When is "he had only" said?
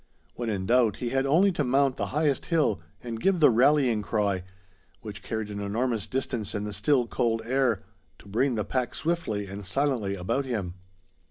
0.97-1.51